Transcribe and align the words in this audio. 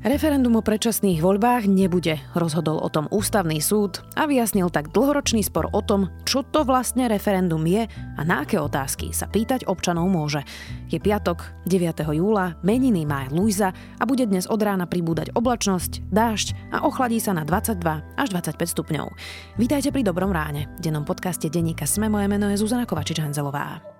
Referendum 0.00 0.56
o 0.56 0.64
predčasných 0.64 1.20
voľbách 1.20 1.68
nebude, 1.68 2.24
rozhodol 2.32 2.80
o 2.80 2.88
tom 2.88 3.04
ústavný 3.12 3.60
súd 3.60 4.00
a 4.16 4.24
vyjasnil 4.24 4.72
tak 4.72 4.96
dlhoročný 4.96 5.44
spor 5.44 5.68
o 5.76 5.84
tom, 5.84 6.08
čo 6.24 6.40
to 6.40 6.64
vlastne 6.64 7.04
referendum 7.04 7.60
je 7.68 7.84
a 8.16 8.20
na 8.24 8.48
aké 8.48 8.56
otázky 8.56 9.12
sa 9.12 9.28
pýtať 9.28 9.68
občanov 9.68 10.08
môže. 10.08 10.40
Je 10.88 10.96
piatok, 10.96 11.52
9. 11.68 12.16
júla, 12.16 12.56
meniny 12.64 13.04
má 13.04 13.28
Luisa 13.28 13.76
a 14.00 14.08
bude 14.08 14.24
dnes 14.24 14.48
od 14.48 14.64
rána 14.64 14.88
pribúdať 14.88 15.36
oblačnosť, 15.36 16.08
dážď 16.08 16.56
a 16.72 16.88
ochladí 16.88 17.20
sa 17.20 17.36
na 17.36 17.44
22 17.44 17.84
až 18.16 18.28
25 18.32 18.56
stupňov. 18.56 19.12
Vítajte 19.60 19.92
pri 19.92 20.00
Dobrom 20.00 20.32
ráne. 20.32 20.72
Dennom 20.80 21.04
podcaste 21.04 21.52
denníka 21.52 21.84
Sme 21.84 22.08
moje 22.08 22.24
meno 22.24 22.48
je 22.48 22.56
Zuzana 22.56 22.88
Kovačič-Hanzelová. 22.88 23.99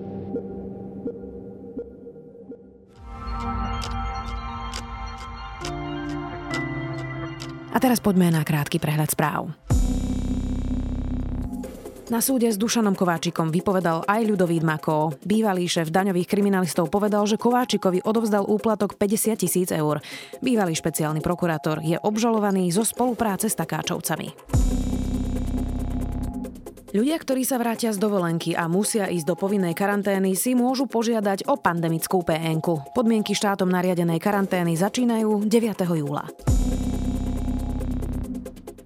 A 7.71 7.77
teraz 7.79 8.03
poďme 8.03 8.27
na 8.31 8.43
krátky 8.43 8.77
prehľad 8.83 9.15
správ. 9.15 9.55
Na 12.11 12.19
súde 12.19 12.51
s 12.51 12.59
Dušanom 12.59 12.91
Kováčikom 12.91 13.55
vypovedal 13.55 14.03
aj 14.03 14.27
Ľudovít 14.27 14.67
Mako. 14.67 15.15
Bývalý 15.23 15.63
šéf 15.63 15.95
daňových 15.95 16.27
kriminalistov 16.27 16.91
povedal, 16.91 17.23
že 17.23 17.39
Kováčikovi 17.39 18.03
odovzdal 18.03 18.43
úplatok 18.43 18.99
50 18.99 19.39
tisíc 19.39 19.71
eur. 19.71 20.03
Bývalý 20.43 20.75
špeciálny 20.75 21.23
prokurátor 21.23 21.79
je 21.79 21.95
obžalovaný 21.95 22.67
zo 22.75 22.83
spolupráce 22.83 23.47
s 23.47 23.55
takáčovcami. 23.55 24.27
Ľudia, 26.91 27.15
ktorí 27.15 27.47
sa 27.47 27.55
vrátia 27.55 27.95
z 27.95 28.03
dovolenky 28.03 28.51
a 28.59 28.67
musia 28.67 29.07
ísť 29.07 29.31
do 29.31 29.39
povinnej 29.39 29.71
karantény, 29.71 30.35
si 30.35 30.51
môžu 30.51 30.91
požiadať 30.91 31.47
o 31.47 31.55
pandemickú 31.55 32.27
PN. 32.27 32.59
Podmienky 32.91 33.31
štátom 33.31 33.71
nariadenej 33.71 34.19
karantény 34.19 34.75
začínajú 34.75 35.47
9. 35.47 35.87
júla. 35.95 36.27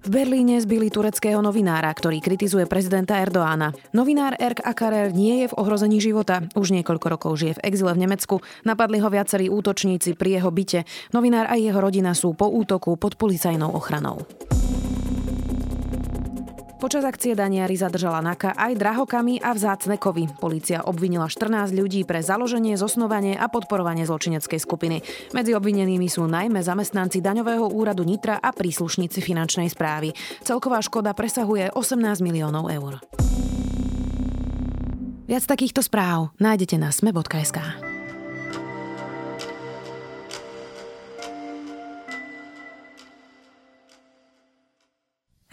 V 0.06 0.22
Berlíne 0.22 0.62
zbili 0.62 0.86
tureckého 0.86 1.42
novinára, 1.42 1.90
ktorý 1.90 2.22
kritizuje 2.22 2.70
prezidenta 2.70 3.18
Erdoána. 3.18 3.74
Novinár 3.90 4.38
Erk 4.38 4.62
Akarer 4.62 5.10
nie 5.10 5.42
je 5.42 5.50
v 5.50 5.58
ohrození 5.58 5.98
života. 5.98 6.46
Už 6.54 6.70
niekoľko 6.70 7.06
rokov 7.10 7.42
žije 7.42 7.58
v 7.58 7.74
exile 7.74 7.90
v 7.90 8.06
Nemecku. 8.06 8.38
Napadli 8.62 9.02
ho 9.02 9.10
viacerí 9.10 9.50
útočníci 9.50 10.14
pri 10.14 10.38
jeho 10.38 10.54
byte. 10.54 10.86
Novinár 11.10 11.50
a 11.50 11.58
jeho 11.58 11.82
rodina 11.82 12.14
sú 12.14 12.38
po 12.38 12.46
útoku 12.46 12.94
pod 12.94 13.18
policajnou 13.18 13.74
ochranou. 13.74 14.22
Počas 16.76 17.08
akcie 17.08 17.32
Daniari 17.32 17.72
zadržala 17.72 18.20
NAKA 18.20 18.52
aj 18.52 18.76
drahokamy 18.76 19.40
a 19.40 19.56
vzácne 19.56 19.96
kovy. 19.96 20.28
Polícia 20.36 20.84
obvinila 20.84 21.24
14 21.24 21.72
ľudí 21.72 22.04
pre 22.04 22.20
založenie, 22.20 22.76
zosnovanie 22.76 23.32
a 23.32 23.48
podporovanie 23.48 24.04
zločineckej 24.04 24.60
skupiny. 24.60 25.00
Medzi 25.32 25.56
obvinenými 25.56 26.04
sú 26.04 26.28
najmä 26.28 26.60
zamestnanci 26.60 27.24
daňového 27.24 27.72
úradu 27.72 28.04
Nitra 28.04 28.36
a 28.36 28.52
príslušníci 28.52 29.24
finančnej 29.24 29.72
správy. 29.72 30.12
Celková 30.44 30.84
škoda 30.84 31.16
presahuje 31.16 31.72
18 31.72 32.20
miliónov 32.20 32.68
eur. 32.68 33.00
Viac 35.24 35.48
takýchto 35.48 35.80
správ 35.80 36.36
nájdete 36.36 36.76
na 36.76 36.92
sme.sk. 36.92 37.95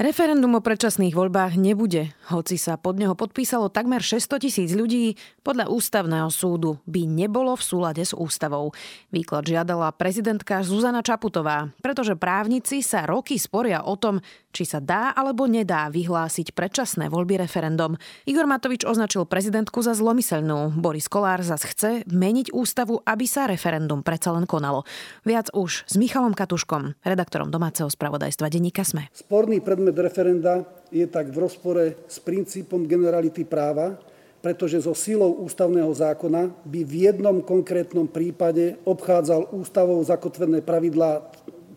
Referendum 0.04 0.52
o 0.52 0.60
predčasných 0.60 1.16
voľbách 1.16 1.56
nebude, 1.56 2.12
hoci 2.28 2.60
sa 2.60 2.76
pod 2.76 3.00
neho 3.00 3.16
podpísalo 3.16 3.72
takmer 3.72 4.04
600 4.04 4.36
tisíc 4.44 4.76
ľudí, 4.76 5.16
podľa 5.48 5.72
ústavného 5.72 6.28
súdu 6.28 6.76
by 6.84 7.08
nebolo 7.08 7.56
v 7.56 7.64
súlade 7.64 8.04
s 8.04 8.12
ústavou. 8.12 8.76
Výklad 9.16 9.48
žiadala 9.48 9.96
prezidentka 9.96 10.60
Zuzana 10.60 11.00
Čaputová, 11.08 11.72
pretože 11.80 12.20
právnici 12.20 12.84
sa 12.84 13.08
roky 13.08 13.40
sporia 13.40 13.80
o 13.88 13.96
tom, 13.96 14.20
či 14.52 14.68
sa 14.68 14.84
dá 14.84 15.16
alebo 15.16 15.48
nedá 15.48 15.88
vyhlásiť 15.88 16.52
predčasné 16.52 17.08
voľby 17.08 17.40
referendum. 17.40 17.96
Igor 18.28 18.44
Matovič 18.44 18.84
označil 18.84 19.24
prezidentku 19.24 19.80
za 19.80 19.96
zlomyselnú. 19.96 20.76
Boris 20.76 21.08
Kolár 21.08 21.48
zas 21.48 21.64
chce 21.64 22.04
meniť 22.12 22.52
ústavu, 22.52 23.00
aby 23.08 23.24
sa 23.24 23.48
referendum 23.48 24.04
predsa 24.04 24.36
len 24.36 24.44
konalo. 24.44 24.84
Viac 25.24 25.48
už 25.56 25.88
s 25.88 25.96
Michalom 25.96 26.36
Katuškom, 26.36 27.00
redaktorom 27.08 27.56
domáceho 27.56 27.88
spravodajstva 27.88 28.52
denníka 28.52 28.84
Sme. 28.84 29.08
Sporný 29.16 29.64
predmet 29.64 29.93
referenda 29.98 30.54
je 30.94 31.06
tak 31.10 31.30
v 31.30 31.38
rozpore 31.38 31.84
s 32.06 32.18
princípom 32.22 32.86
generality 32.86 33.44
práva, 33.44 33.98
pretože 34.44 34.84
so 34.84 34.92
silou 34.92 35.40
ústavného 35.44 35.90
zákona 35.92 36.52
by 36.68 36.80
v 36.84 36.94
jednom 37.10 37.40
konkrétnom 37.40 38.12
prípade 38.12 38.76
obchádzal 38.84 39.56
ústavou 39.56 40.04
zakotvené 40.04 40.60
pravidlá 40.60 41.24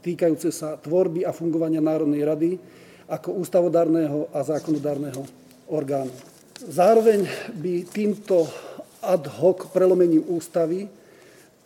týkajúce 0.02 0.50
sa 0.50 0.74
tvorby 0.78 1.26
a 1.26 1.34
fungovania 1.34 1.82
Národnej 1.82 2.22
rady 2.22 2.50
ako 3.06 3.38
ústavodárneho 3.38 4.30
a 4.34 4.42
zákonodárneho 4.42 5.22
orgánu. 5.70 6.10
Zároveň 6.66 7.26
by 7.54 7.86
týmto 7.86 8.50
ad 9.02 9.30
hoc 9.38 9.70
prelomením 9.70 10.26
ústavy 10.26 10.90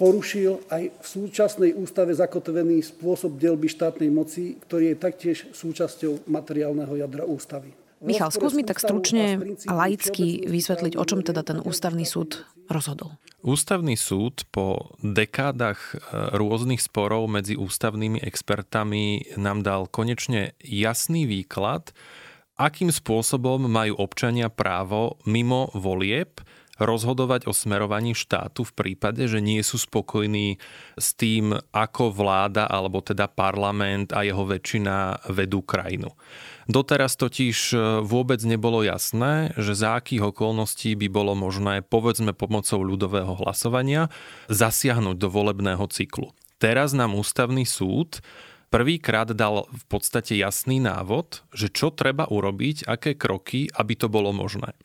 porušil 0.00 0.64
aj 0.72 0.88
v 0.88 1.04
súčasnej 1.06 1.76
ústave 1.76 2.16
zakotvený 2.16 2.80
spôsob 2.80 3.36
delby 3.36 3.68
štátnej 3.68 4.08
moci, 4.08 4.56
ktorý 4.56 4.96
je 4.96 4.96
taktiež 4.96 5.38
súčasťou 5.52 6.24
materiálneho 6.24 6.96
jadra 6.96 7.28
ústavy. 7.28 7.76
Michal, 8.00 8.32
skús 8.32 8.56
mi 8.56 8.64
tak 8.64 8.80
stručne 8.80 9.36
a 9.68 9.72
laicky 9.76 10.48
vysvetliť, 10.48 10.96
o 10.96 11.04
čom 11.04 11.20
teda 11.20 11.44
ten 11.44 11.60
ústavný 11.60 12.08
súd 12.08 12.48
rozhodol. 12.72 13.20
Ústavný 13.44 13.92
súd 13.92 14.48
po 14.48 14.96
dekádach 15.04 15.76
e, 15.92 16.00
rôznych 16.32 16.80
sporov 16.80 17.28
medzi 17.28 17.60
ústavnými 17.60 18.24
expertami 18.24 19.36
nám 19.36 19.60
dal 19.60 19.84
konečne 19.84 20.56
jasný 20.64 21.28
výklad, 21.28 21.92
akým 22.56 22.88
spôsobom 22.88 23.68
majú 23.68 24.00
občania 24.00 24.48
právo 24.48 25.20
mimo 25.28 25.68
volieb 25.76 26.40
rozhodovať 26.80 27.44
o 27.46 27.52
smerovaní 27.52 28.16
štátu 28.16 28.64
v 28.64 28.72
prípade, 28.72 29.28
že 29.28 29.44
nie 29.44 29.60
sú 29.60 29.76
spokojní 29.76 30.56
s 30.96 31.12
tým, 31.12 31.52
ako 31.70 32.10
vláda 32.10 32.64
alebo 32.64 33.04
teda 33.04 33.28
parlament 33.28 34.16
a 34.16 34.24
jeho 34.24 34.48
väčšina 34.48 35.28
vedú 35.28 35.60
krajinu. 35.60 36.16
Doteraz 36.70 37.18
totiž 37.18 37.74
e, 37.74 37.76
vôbec 38.06 38.38
nebolo 38.46 38.86
jasné, 38.86 39.50
že 39.58 39.74
za 39.74 39.98
akých 39.98 40.30
okolností 40.30 40.94
by 40.94 41.08
bolo 41.10 41.34
možné, 41.34 41.82
povedzme 41.82 42.30
pomocou 42.30 42.80
ľudového 42.80 43.34
hlasovania, 43.42 44.06
zasiahnuť 44.47 45.16
do 45.18 45.28
volebného 45.28 45.82
cyklu. 45.91 46.30
Teraz 46.62 46.94
nám 46.94 47.18
ústavný 47.18 47.66
súd 47.66 48.22
prvýkrát 48.70 49.34
dal 49.34 49.66
v 49.66 49.84
podstate 49.91 50.38
jasný 50.38 50.78
návod, 50.78 51.42
že 51.50 51.74
čo 51.74 51.91
treba 51.91 52.30
urobiť, 52.30 52.86
aké 52.86 53.18
kroky, 53.18 53.66
aby 53.74 53.98
to 53.98 54.06
bolo 54.06 54.30
možné 54.30 54.78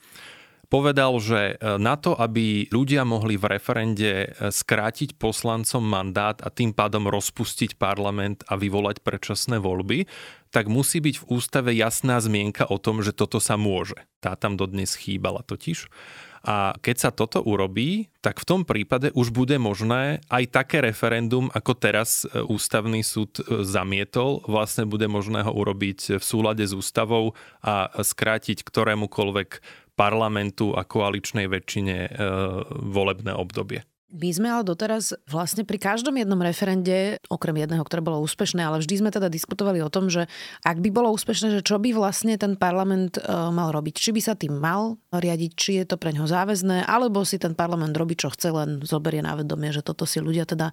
povedal, 0.68 1.16
že 1.22 1.56
e, 1.56 1.78
na 1.80 1.96
to, 1.96 2.14
aby 2.18 2.68
ľudia 2.70 3.06
mohli 3.08 3.38
v 3.40 3.58
referende 3.58 4.12
e, 4.26 4.28
skrátiť 4.52 5.16
poslancom 5.16 5.82
mandát 5.82 6.38
a 6.42 6.50
tým 6.52 6.76
pádom 6.76 7.08
rozpustiť 7.08 7.80
parlament 7.80 8.44
a 8.50 8.60
vyvolať 8.60 9.02
predčasné 9.02 9.62
voľby, 9.62 10.06
tak 10.50 10.72
musí 10.72 11.04
byť 11.04 11.16
v 11.20 11.28
ústave 11.28 11.72
jasná 11.76 12.18
zmienka 12.24 12.68
o 12.72 12.80
tom, 12.80 13.04
že 13.04 13.12
toto 13.12 13.44
sa 13.44 13.60
môže. 13.60 14.00
Tá 14.24 14.40
tam 14.40 14.56
dodnes 14.56 14.96
chýbala 14.96 15.44
totiž. 15.44 15.92
A 16.46 16.78
keď 16.78 16.96
sa 17.02 17.10
toto 17.10 17.42
urobí, 17.42 18.14
tak 18.22 18.38
v 18.38 18.46
tom 18.46 18.62
prípade 18.70 19.10
už 19.18 19.34
bude 19.34 19.58
možné 19.58 20.22
aj 20.30 20.54
také 20.54 20.78
referendum, 20.86 21.50
ako 21.50 21.74
teraz 21.74 22.22
e, 22.22 22.46
ústavný 22.46 23.02
súd 23.02 23.42
zamietol, 23.66 24.46
vlastne 24.46 24.86
bude 24.86 25.10
možné 25.10 25.42
ho 25.42 25.50
urobiť 25.50 26.22
v 26.22 26.24
súlade 26.24 26.62
s 26.62 26.78
ústavou 26.78 27.34
a 27.66 27.90
skrátiť 27.90 28.62
ktorémukoľvek 28.62 29.50
parlamentu 29.98 30.78
a 30.78 30.86
koaličnej 30.86 31.50
väčšine 31.50 31.98
e, 32.06 32.10
volebné 32.94 33.34
obdobie. 33.34 33.82
My 34.16 34.32
sme 34.32 34.48
ale 34.48 34.64
doteraz 34.64 35.12
vlastne 35.28 35.68
pri 35.68 35.76
každom 35.76 36.16
jednom 36.16 36.40
referende, 36.40 37.20
okrem 37.28 37.60
jedného, 37.60 37.84
ktoré 37.84 38.00
bolo 38.00 38.24
úspešné, 38.24 38.64
ale 38.64 38.80
vždy 38.80 39.04
sme 39.04 39.12
teda 39.12 39.28
diskutovali 39.28 39.84
o 39.84 39.92
tom, 39.92 40.08
že 40.08 40.32
ak 40.64 40.80
by 40.80 40.88
bolo 40.88 41.12
úspešné, 41.12 41.60
že 41.60 41.62
čo 41.68 41.76
by 41.84 41.92
vlastne 41.92 42.40
ten 42.40 42.56
parlament 42.56 43.20
e, 43.20 43.28
mal 43.28 43.76
robiť. 43.76 43.92
Či 44.00 44.10
by 44.16 44.22
sa 44.24 44.40
tým 44.40 44.56
mal 44.56 44.96
riadiť, 45.12 45.52
či 45.60 45.72
je 45.84 45.86
to 45.92 46.00
pre 46.00 46.16
ňo 46.16 46.32
záväzné, 46.32 46.88
alebo 46.88 47.28
si 47.28 47.36
ten 47.36 47.52
parlament 47.60 47.92
robí, 47.92 48.16
čo 48.16 48.32
chce, 48.32 48.56
len 48.56 48.80
zoberie 48.88 49.20
na 49.20 49.36
vedomie, 49.36 49.76
že 49.76 49.84
toto 49.84 50.08
si 50.08 50.24
ľudia 50.24 50.48
teda 50.48 50.72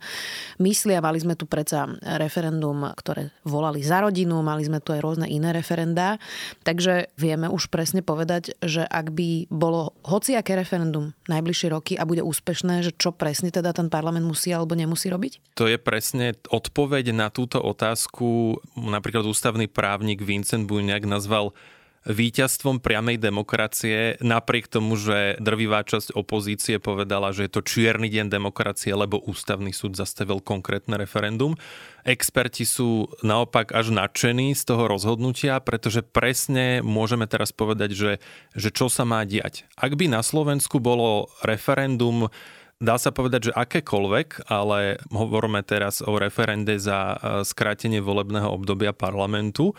myslia. 0.63 1.03
Mali 1.03 1.19
sme 1.19 1.35
tu 1.35 1.51
predsa 1.51 1.91
referendum, 1.99 2.95
ktoré 2.95 3.35
volali 3.43 3.83
za 3.83 4.07
rodinu, 4.07 4.39
mali 4.47 4.63
sme 4.63 4.79
tu 4.79 4.95
aj 4.95 5.03
rôzne 5.03 5.27
iné 5.27 5.51
referendá. 5.51 6.23
Takže 6.63 7.11
vieme 7.19 7.51
už 7.51 7.75
presne 7.75 8.07
povedať, 8.07 8.55
že 8.63 8.87
ak 8.87 9.11
by 9.11 9.51
bolo 9.51 9.99
hociaké 10.07 10.55
referendum 10.55 11.11
najbližšie 11.27 11.69
roky 11.75 11.99
a 11.99 12.07
bude 12.07 12.23
úspešné, 12.23 12.87
že 12.87 12.95
čo 12.95 13.11
pre 13.11 13.32
presne 13.33 13.49
teda 13.49 13.73
ten 13.73 13.89
parlament 13.89 14.29
musí 14.29 14.53
alebo 14.53 14.77
nemusí 14.77 15.09
robiť? 15.09 15.57
To 15.57 15.65
je 15.65 15.81
presne 15.81 16.37
odpoveď 16.53 17.17
na 17.17 17.33
túto 17.33 17.65
otázku. 17.65 18.61
Napríklad 18.77 19.25
ústavný 19.25 19.73
právnik 19.73 20.21
Vincent 20.21 20.69
Bujňák 20.69 21.09
nazval 21.09 21.57
víťazstvom 22.03 22.83
priamej 22.83 23.23
demokracie, 23.23 24.19
napriek 24.19 24.67
tomu, 24.67 24.99
že 24.99 25.39
drvivá 25.39 25.87
časť 25.87 26.19
opozície 26.19 26.83
povedala, 26.83 27.31
že 27.31 27.47
je 27.47 27.53
to 27.55 27.63
čierny 27.63 28.11
deň 28.11 28.27
demokracie, 28.27 28.91
lebo 28.91 29.23
ústavný 29.23 29.71
súd 29.71 29.95
zastavil 29.95 30.43
konkrétne 30.43 30.99
referendum. 30.99 31.55
Experti 32.03 32.67
sú 32.67 33.07
naopak 33.23 33.71
až 33.71 33.95
nadšení 33.95 34.51
z 34.59 34.63
toho 34.67 34.91
rozhodnutia, 34.91 35.63
pretože 35.63 36.03
presne 36.03 36.83
môžeme 36.83 37.31
teraz 37.31 37.55
povedať, 37.55 37.95
že, 37.95 38.13
že 38.59 38.75
čo 38.75 38.91
sa 38.91 39.07
má 39.07 39.23
diať. 39.23 39.71
Ak 39.79 39.95
by 39.95 40.11
na 40.11 40.27
Slovensku 40.27 40.83
bolo 40.83 41.31
referendum 41.47 42.35
Dá 42.83 42.99
sa 42.99 43.15
povedať, 43.15 43.49
že 43.49 43.53
akékoľvek, 43.55 44.51
ale 44.51 44.99
hovoríme 45.15 45.63
teraz 45.63 46.03
o 46.03 46.19
referende 46.19 46.83
za 46.83 47.15
e, 47.15 47.17
skrátenie 47.47 48.03
volebného 48.03 48.51
obdobia 48.51 48.91
parlamentu, 48.91 49.71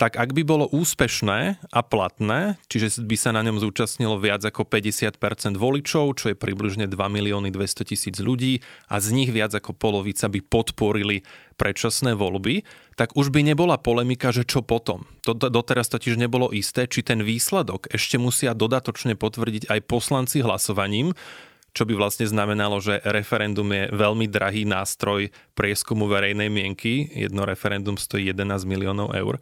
tak 0.00 0.16
ak 0.16 0.32
by 0.32 0.46
bolo 0.46 0.64
úspešné 0.70 1.60
a 1.68 1.80
platné, 1.84 2.56
čiže 2.70 3.04
by 3.04 3.16
sa 3.18 3.34
na 3.34 3.44
ňom 3.44 3.60
zúčastnilo 3.60 4.16
viac 4.16 4.40
ako 4.46 4.64
50% 4.64 5.20
voličov, 5.58 6.16
čo 6.16 6.32
je 6.32 6.38
približne 6.38 6.88
2 6.88 6.96
milióny 6.96 7.52
200 7.52 7.90
tisíc 7.92 8.16
ľudí 8.16 8.64
a 8.88 8.96
z 8.96 9.12
nich 9.12 9.28
viac 9.28 9.52
ako 9.52 9.74
polovica 9.76 10.30
by 10.30 10.40
podporili 10.40 11.26
predčasné 11.58 12.14
voľby, 12.14 12.62
tak 12.94 13.12
už 13.18 13.28
by 13.34 13.44
nebola 13.44 13.76
polemika, 13.76 14.30
že 14.30 14.46
čo 14.46 14.62
potom. 14.62 15.04
To 15.26 15.34
doteraz 15.34 15.90
totiž 15.90 16.14
nebolo 16.14 16.54
isté, 16.54 16.86
či 16.86 17.02
ten 17.02 17.20
výsledok 17.20 17.90
ešte 17.90 18.16
musia 18.22 18.54
dodatočne 18.54 19.18
potvrdiť 19.18 19.66
aj 19.66 19.80
poslanci 19.84 20.40
hlasovaním, 20.46 21.12
čo 21.78 21.86
by 21.86 21.94
vlastne 21.94 22.26
znamenalo, 22.26 22.82
že 22.82 22.98
referendum 23.06 23.70
je 23.70 23.86
veľmi 23.94 24.26
drahý 24.26 24.66
nástroj 24.66 25.30
prieskumu 25.54 26.10
verejnej 26.10 26.50
mienky. 26.50 27.06
Jedno 27.14 27.46
referendum 27.46 27.94
stojí 27.94 28.34
11 28.34 28.66
miliónov 28.66 29.14
eur. 29.14 29.38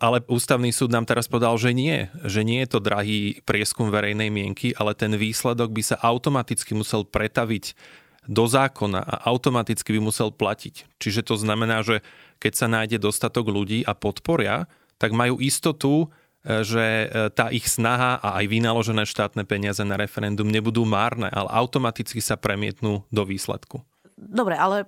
Ale 0.00 0.24
ústavný 0.24 0.72
súd 0.72 0.88
nám 0.88 1.04
teraz 1.04 1.28
povedal, 1.28 1.52
že 1.60 1.76
nie, 1.76 2.08
že 2.24 2.48
nie 2.48 2.64
je 2.64 2.72
to 2.72 2.80
drahý 2.80 3.44
prieskum 3.44 3.92
verejnej 3.92 4.32
mienky, 4.32 4.72
ale 4.76 4.96
ten 4.96 5.12
výsledok 5.12 5.68
by 5.72 5.82
sa 5.84 6.00
automaticky 6.00 6.72
musel 6.72 7.04
pretaviť 7.04 7.76
do 8.24 8.44
zákona 8.48 9.04
a 9.04 9.14
automaticky 9.28 9.96
by 9.96 10.00
musel 10.00 10.32
platiť. 10.32 10.96
Čiže 10.96 11.28
to 11.28 11.36
znamená, 11.36 11.84
že 11.84 12.00
keď 12.40 12.52
sa 12.56 12.66
nájde 12.72 13.04
dostatok 13.04 13.52
ľudí 13.52 13.84
a 13.84 13.92
podporia, 13.92 14.64
tak 14.96 15.12
majú 15.12 15.40
istotu, 15.40 16.08
že 16.46 16.84
e, 16.86 17.06
tá 17.34 17.50
ich 17.50 17.66
snaha 17.66 18.22
a 18.22 18.38
aj 18.38 18.46
vynaložené 18.46 19.02
štátne 19.02 19.42
peniaze 19.42 19.82
na 19.82 19.98
referendum 19.98 20.46
nebudú 20.46 20.86
márne, 20.86 21.26
ale 21.34 21.50
automaticky 21.50 22.22
sa 22.22 22.38
premietnú 22.38 23.02
do 23.10 23.22
výsledku. 23.26 23.82
Dobre, 24.14 24.54
ale 24.54 24.86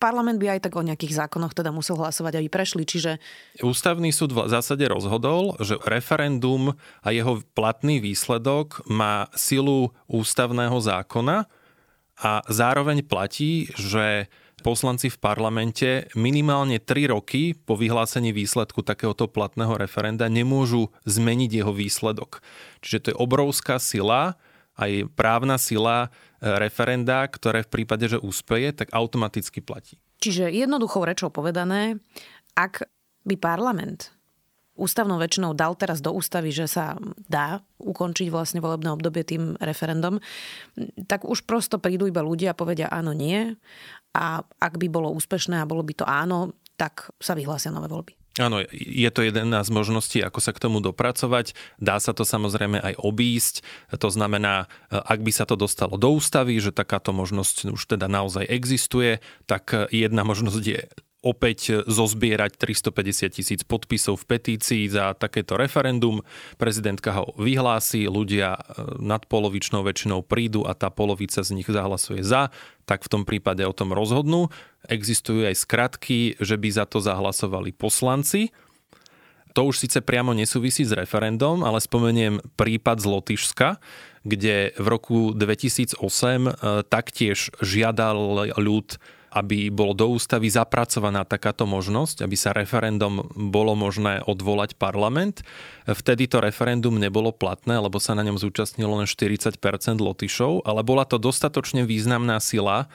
parlament 0.00 0.40
by 0.40 0.56
aj 0.56 0.60
tak 0.64 0.74
o 0.78 0.86
nejakých 0.86 1.26
zákonoch 1.26 1.52
teda 1.52 1.68
musel 1.74 2.00
hlasovať, 2.00 2.40
aby 2.40 2.48
prešli, 2.48 2.88
čiže... 2.88 3.20
Ústavný 3.60 4.08
súd 4.14 4.32
v 4.32 4.48
zásade 4.48 4.88
rozhodol, 4.88 5.60
že 5.60 5.76
referendum 5.84 6.72
a 7.04 7.08
jeho 7.12 7.44
platný 7.52 8.00
výsledok 8.00 8.88
má 8.88 9.28
silu 9.36 9.92
ústavného 10.08 10.80
zákona 10.80 11.44
a 12.20 12.40
zároveň 12.48 13.04
platí, 13.04 13.68
že 13.76 14.32
poslanci 14.60 15.08
v 15.08 15.18
parlamente 15.18 16.08
minimálne 16.14 16.78
3 16.78 17.12
roky 17.12 17.52
po 17.56 17.76
vyhlásení 17.76 18.30
výsledku 18.30 18.84
takéhoto 18.84 19.26
platného 19.26 19.74
referenda 19.76 20.28
nemôžu 20.28 20.92
zmeniť 21.08 21.50
jeho 21.64 21.72
výsledok. 21.72 22.44
Čiže 22.84 22.98
to 23.00 23.06
je 23.12 23.16
obrovská 23.16 23.80
sila, 23.80 24.38
aj 24.80 25.12
právna 25.12 25.60
sila 25.60 26.08
e, 26.08 26.08
referenda, 26.56 27.26
ktoré 27.28 27.66
v 27.66 27.72
prípade, 27.80 28.08
že 28.08 28.20
úspeje, 28.20 28.72
tak 28.72 28.92
automaticky 28.92 29.60
platí. 29.60 30.00
Čiže 30.20 30.52
jednoduchou 30.52 31.04
rečou 31.04 31.32
povedané, 31.32 32.00
ak 32.56 32.84
by 33.24 33.36
parlament 33.36 34.12
ústavnou 34.80 35.20
väčšinou 35.20 35.52
dal 35.52 35.76
teraz 35.76 36.00
do 36.00 36.16
ústavy, 36.16 36.48
že 36.48 36.64
sa 36.64 36.96
dá 37.28 37.60
ukončiť 37.76 38.32
vlastne 38.32 38.64
volebné 38.64 38.88
obdobie 38.88 39.22
tým 39.28 39.60
referendum, 39.60 40.16
tak 41.04 41.28
už 41.28 41.44
prosto 41.44 41.76
prídu 41.76 42.08
iba 42.08 42.24
ľudia 42.24 42.56
a 42.56 42.58
povedia 42.58 42.88
áno, 42.88 43.12
nie. 43.12 43.52
A 44.16 44.42
ak 44.58 44.80
by 44.80 44.88
bolo 44.88 45.12
úspešné 45.12 45.60
a 45.60 45.68
bolo 45.68 45.84
by 45.84 45.92
to 45.92 46.08
áno, 46.08 46.56
tak 46.80 47.12
sa 47.20 47.36
vyhlásia 47.36 47.68
nové 47.68 47.92
voľby. 47.92 48.16
Áno, 48.38 48.62
je 48.72 49.10
to 49.10 49.26
jedna 49.26 49.60
z 49.60 49.70
možností, 49.74 50.22
ako 50.22 50.38
sa 50.40 50.54
k 50.54 50.62
tomu 50.62 50.78
dopracovať. 50.80 51.52
Dá 51.82 51.98
sa 51.98 52.14
to 52.14 52.22
samozrejme 52.22 52.78
aj 52.78 52.94
obísť. 52.96 53.66
To 53.98 54.08
znamená, 54.08 54.70
ak 54.88 55.20
by 55.20 55.34
sa 55.34 55.44
to 55.44 55.58
dostalo 55.58 55.98
do 55.98 56.14
ústavy, 56.14 56.56
že 56.62 56.72
takáto 56.72 57.10
možnosť 57.12 57.74
už 57.74 57.82
teda 57.84 58.06
naozaj 58.06 58.46
existuje, 58.48 59.18
tak 59.44 59.74
jedna 59.90 60.22
možnosť 60.22 60.62
je 60.62 60.80
opäť 61.20 61.84
zozbierať 61.84 62.56
350 62.56 63.36
tisíc 63.36 63.60
podpisov 63.60 64.24
v 64.24 64.36
petícii 64.36 64.88
za 64.88 65.12
takéto 65.12 65.60
referendum. 65.60 66.24
Prezidentka 66.56 67.12
ho 67.20 67.36
vyhlási, 67.36 68.08
ľudia 68.08 68.56
e, 68.56 68.60
nadpolovičnou 69.04 69.84
väčšinou 69.84 70.24
prídu 70.24 70.64
a 70.64 70.72
tá 70.72 70.88
polovica 70.88 71.44
z 71.44 71.50
nich 71.52 71.68
zahlasuje 71.68 72.24
za, 72.24 72.48
tak 72.88 73.04
v 73.04 73.12
tom 73.12 73.22
prípade 73.28 73.60
o 73.68 73.76
tom 73.76 73.92
rozhodnú. 73.92 74.48
Existujú 74.88 75.44
aj 75.44 75.60
skratky, 75.60 76.40
že 76.40 76.56
by 76.56 76.68
za 76.72 76.88
to 76.88 77.04
zahlasovali 77.04 77.76
poslanci. 77.76 78.48
To 79.52 79.68
už 79.68 79.82
síce 79.82 80.00
priamo 80.00 80.32
nesúvisí 80.32 80.88
s 80.88 80.96
referendum, 80.96 81.60
ale 81.68 81.84
spomeniem 81.84 82.40
prípad 82.56 82.96
z 82.96 83.06
Lotyšska, 83.12 83.68
kde 84.24 84.72
v 84.72 84.86
roku 84.88 85.36
2008 85.36 86.00
e, 86.00 86.50
taktiež 86.88 87.52
žiadal 87.60 88.48
ľud 88.56 88.96
aby 89.30 89.70
bolo 89.70 89.94
do 89.94 90.10
ústavy 90.10 90.50
zapracovaná 90.50 91.22
takáto 91.22 91.64
možnosť, 91.64 92.26
aby 92.26 92.36
sa 92.36 92.50
referendum 92.50 93.22
bolo 93.34 93.78
možné 93.78 94.20
odvolať 94.26 94.74
parlament. 94.74 95.46
Vtedy 95.86 96.26
to 96.26 96.42
referendum 96.42 96.98
nebolo 96.98 97.30
platné, 97.30 97.78
lebo 97.78 98.02
sa 98.02 98.18
na 98.18 98.26
ňom 98.26 98.36
zúčastnilo 98.36 98.98
len 98.98 99.06
40% 99.06 99.56
Lotyšov, 100.02 100.66
ale 100.66 100.82
bola 100.82 101.06
to 101.06 101.16
dostatočne 101.16 101.86
významná 101.86 102.42
sila, 102.42 102.90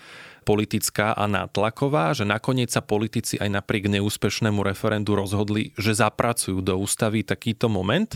politická 0.45 1.17
a 1.17 1.25
nátlaková, 1.25 2.13
že 2.13 2.23
nakoniec 2.23 2.69
sa 2.69 2.85
politici 2.85 3.41
aj 3.41 3.49
napriek 3.49 3.89
neúspešnému 3.89 4.61
referendu 4.61 5.17
rozhodli, 5.17 5.73
že 5.75 5.97
zapracujú 5.97 6.61
do 6.61 6.77
ústavy 6.77 7.25
takýto 7.25 7.65
moment. 7.65 8.13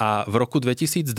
A 0.00 0.24
v 0.24 0.40
roku 0.40 0.56
2012 0.56 1.12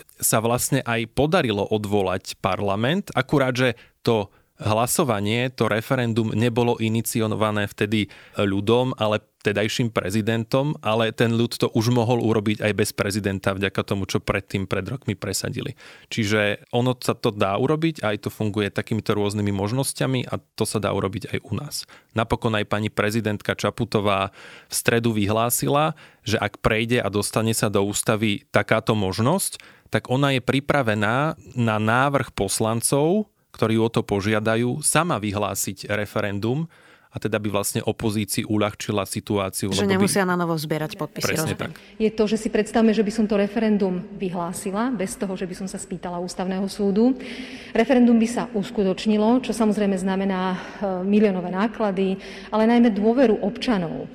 sa 0.00 0.38
vlastne 0.40 0.80
aj 0.80 1.12
podarilo 1.12 1.62
odvolať 1.68 2.40
parlament, 2.40 3.12
akurát, 3.12 3.52
že 3.52 3.76
to 4.00 4.32
hlasovanie, 4.60 5.52
to 5.52 5.68
referendum 5.68 6.32
nebolo 6.32 6.80
iniciované 6.80 7.68
vtedy 7.68 8.08
ľudom, 8.40 8.96
ale 8.96 9.20
tedajším 9.46 9.94
prezidentom, 9.94 10.74
ale 10.82 11.14
ten 11.14 11.30
ľud 11.30 11.54
to 11.54 11.70
už 11.70 11.94
mohol 11.94 12.18
urobiť 12.18 12.66
aj 12.66 12.72
bez 12.74 12.90
prezidenta 12.90 13.54
vďaka 13.54 13.78
tomu, 13.86 14.10
čo 14.10 14.18
predtým 14.18 14.66
pred 14.66 14.82
rokmi 14.82 15.14
presadili. 15.14 15.78
Čiže 16.10 16.66
ono 16.74 16.98
sa 16.98 17.14
to 17.14 17.30
dá 17.30 17.54
urobiť, 17.54 18.02
aj 18.02 18.26
to 18.26 18.28
funguje 18.34 18.74
takýmito 18.74 19.14
rôznymi 19.14 19.54
možnosťami 19.54 20.26
a 20.26 20.42
to 20.58 20.66
sa 20.66 20.82
dá 20.82 20.90
urobiť 20.90 21.30
aj 21.30 21.38
u 21.46 21.52
nás. 21.54 21.86
Napokon 22.18 22.58
aj 22.58 22.66
pani 22.66 22.90
prezidentka 22.90 23.54
Čaputová 23.54 24.34
v 24.66 24.74
stredu 24.74 25.14
vyhlásila, 25.14 25.94
že 26.26 26.42
ak 26.42 26.58
prejde 26.58 26.98
a 26.98 27.06
dostane 27.06 27.54
sa 27.54 27.70
do 27.70 27.86
ústavy 27.86 28.50
takáto 28.50 28.98
možnosť, 28.98 29.62
tak 29.94 30.10
ona 30.10 30.34
je 30.34 30.42
pripravená 30.42 31.38
na 31.54 31.76
návrh 31.78 32.34
poslancov, 32.34 33.30
ktorí 33.56 33.80
o 33.80 33.88
to 33.88 34.04
požiadajú, 34.04 34.84
sama 34.84 35.16
vyhlásiť 35.16 35.88
referendum 35.96 36.68
a 37.08 37.16
teda 37.16 37.40
by 37.40 37.48
vlastne 37.48 37.80
opozícii 37.80 38.44
uľahčila 38.44 39.08
situáciu. 39.08 39.72
Že 39.72 39.88
nemusia 39.88 40.28
by... 40.28 40.28
na 40.28 40.36
novo 40.36 40.52
zbierať 40.52 41.00
podpisy. 41.00 41.24
Presne 41.24 41.56
tak. 41.56 41.72
Je 41.96 42.12
to, 42.12 42.28
že 42.28 42.36
si 42.36 42.52
predstavme, 42.52 42.92
že 42.92 43.00
by 43.00 43.08
som 43.08 43.24
to 43.24 43.40
referendum 43.40 44.04
vyhlásila, 44.20 44.92
bez 44.92 45.16
toho, 45.16 45.32
že 45.32 45.48
by 45.48 45.64
som 45.64 45.64
sa 45.64 45.80
spýtala 45.80 46.20
ústavného 46.20 46.68
súdu. 46.68 47.16
Referendum 47.72 48.20
by 48.20 48.28
sa 48.28 48.52
uskutočnilo, 48.52 49.40
čo 49.40 49.56
samozrejme 49.56 49.96
znamená 49.96 50.52
e, 50.52 50.56
miliónové 51.08 51.48
náklady, 51.48 52.20
ale 52.52 52.68
najmä 52.68 52.92
dôveru 52.92 53.40
občanov 53.40 54.04
e, 54.04 54.08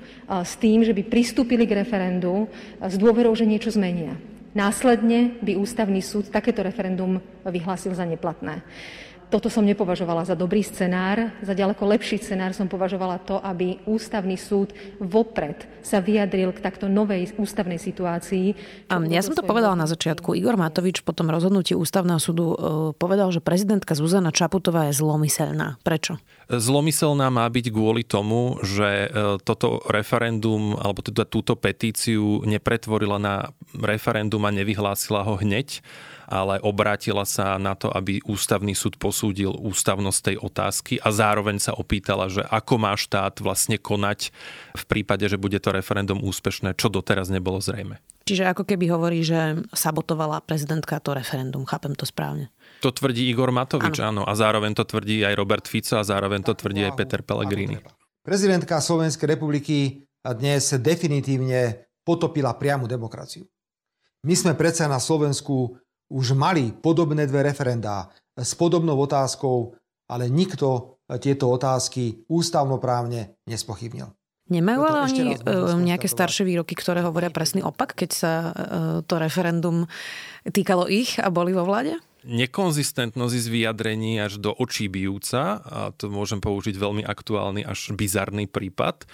s 0.46 0.54
tým, 0.62 0.86
že 0.86 0.94
by 0.94 1.02
pristúpili 1.10 1.66
k 1.66 1.82
referendu 1.82 2.46
e, 2.46 2.86
s 2.86 3.02
dôverou, 3.02 3.34
že 3.34 3.50
niečo 3.50 3.74
zmenia. 3.74 4.14
Následne 4.52 5.40
by 5.40 5.56
ústavný 5.56 6.04
súd 6.04 6.28
takéto 6.28 6.60
referendum 6.60 7.24
vyhlásil 7.48 7.96
za 7.96 8.06
neplatné. 8.06 8.62
toto 9.32 9.48
som 9.48 9.64
nepovažovala 9.64 10.28
za 10.28 10.36
dobrý 10.36 10.60
scenár. 10.60 11.32
Za 11.40 11.56
ďaleko 11.56 11.88
lepší 11.88 12.20
scenár 12.20 12.52
som 12.52 12.68
považovala 12.68 13.24
to, 13.24 13.40
aby 13.40 13.80
ústavný 13.88 14.36
súd 14.36 14.76
vopred 15.00 15.64
sa 15.80 16.04
vyjadril 16.04 16.52
k 16.52 16.60
takto 16.60 16.92
novej 16.92 17.32
ústavnej 17.40 17.80
situácii. 17.80 18.54
A 18.92 19.00
ja 19.08 19.24
som 19.24 19.32
to 19.32 19.48
povedala 19.48 19.80
na 19.80 19.88
začiatku. 19.88 20.36
Igor 20.36 20.60
Matovič 20.60 21.00
po 21.08 21.16
tom 21.16 21.32
rozhodnutí 21.32 21.72
ústavného 21.72 22.20
súdu 22.20 22.46
e, 22.52 22.56
povedal, 23.00 23.32
že 23.32 23.40
prezidentka 23.40 23.96
Zuzana 23.96 24.36
Čaputová 24.36 24.92
je 24.92 25.00
zlomyselná. 25.00 25.80
Prečo? 25.80 26.20
Zlomyselná 26.52 27.32
má 27.32 27.48
byť 27.48 27.72
kvôli 27.72 28.04
tomu, 28.04 28.60
že 28.68 29.08
e, 29.08 29.40
toto 29.48 29.80
referendum 29.88 30.76
alebo 30.76 31.00
teda 31.00 31.24
túto 31.24 31.56
petíciu 31.56 32.44
nepretvorila 32.44 33.16
na 33.16 33.56
referendum 33.80 34.44
a 34.44 34.52
nevyhlásila 34.52 35.24
ho 35.24 35.40
hneď 35.40 35.80
ale 36.32 36.64
obrátila 36.64 37.28
sa 37.28 37.60
na 37.60 37.76
to, 37.76 37.92
aby 37.92 38.24
ústavný 38.24 38.72
súd 38.72 38.96
posúdil 38.96 39.52
ústavnosť 39.52 40.20
tej 40.32 40.38
otázky 40.40 40.94
a 41.04 41.12
zároveň 41.12 41.60
sa 41.60 41.76
opýtala, 41.76 42.32
že 42.32 42.48
ako 42.48 42.80
má 42.80 42.96
štát 42.96 43.44
vlastne 43.44 43.76
konať 43.76 44.32
v 44.80 44.84
prípade, 44.88 45.28
že 45.28 45.36
bude 45.36 45.60
to 45.60 45.76
referendum 45.76 46.24
úspešné, 46.24 46.80
čo 46.80 46.88
doteraz 46.88 47.28
nebolo 47.28 47.60
zrejme. 47.60 48.00
Čiže 48.24 48.48
ako 48.48 48.64
keby 48.64 48.86
hovorí, 48.88 49.28
že 49.28 49.60
sabotovala 49.76 50.40
prezidentka 50.48 51.04
to 51.04 51.12
referendum. 51.12 51.68
Chápem 51.68 51.92
to 52.00 52.08
správne. 52.08 52.48
To 52.80 52.96
tvrdí 52.96 53.28
Igor 53.28 53.52
Matovič, 53.52 54.00
áno. 54.00 54.24
áno. 54.24 54.30
A 54.30 54.32
zároveň 54.38 54.72
to 54.72 54.88
tvrdí 54.88 55.28
aj 55.28 55.36
Robert 55.36 55.68
Fico 55.68 56.00
a 56.00 56.08
zároveň 56.08 56.46
to 56.48 56.56
tvrdí 56.56 56.88
aj 56.88 56.96
Peter 56.96 57.20
Pellegrini. 57.26 57.82
Prezidentka 58.24 58.80
Slovenskej 58.80 59.36
republiky 59.36 60.06
dnes 60.22 60.70
definitívne 60.78 61.90
potopila 62.06 62.54
priamu 62.54 62.86
demokraciu. 62.86 63.50
My 64.22 64.38
sme 64.38 64.54
predsa 64.54 64.86
na 64.86 65.02
Slovensku 65.02 65.81
už 66.12 66.36
mali 66.36 66.76
podobné 66.76 67.24
dve 67.24 67.48
referendá 67.48 68.12
s 68.36 68.52
podobnou 68.60 69.00
otázkou, 69.00 69.72
ale 70.12 70.28
nikto 70.28 71.00
tieto 71.24 71.48
otázky 71.48 72.28
ústavnoprávne 72.28 73.40
nespochybnil. 73.48 74.12
Nemajú 74.52 74.80
ale 74.84 75.00
oni 75.08 75.24
e, 75.32 75.38
nejaké 75.80 76.12
staršie 76.12 76.44
výroky, 76.44 76.76
ktoré 76.76 77.00
hovoria 77.08 77.32
presný 77.32 77.64
opak, 77.64 77.96
keď 77.96 78.10
sa 78.12 78.32
e, 78.36 78.52
to 79.08 79.16
referendum 79.16 79.88
týkalo 80.44 80.92
ich 80.92 81.16
a 81.24 81.32
boli 81.32 81.56
vo 81.56 81.64
vláde? 81.64 81.96
Nekonzistentnosť 82.28 83.34
z 83.34 83.48
vyjadrení 83.48 84.20
až 84.20 84.44
do 84.44 84.52
očí 84.52 84.92
bijúca, 84.92 85.64
a 85.64 85.96
to 85.96 86.12
môžem 86.12 86.44
použiť 86.44 86.76
veľmi 86.76 87.02
aktuálny 87.08 87.64
až 87.64 87.96
bizarný 87.96 88.52
prípad, 88.52 89.08